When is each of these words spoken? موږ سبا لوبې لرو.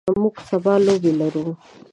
موږ 0.21 0.35
سبا 0.49 0.73
لوبې 0.85 1.11
لرو. 1.19 1.45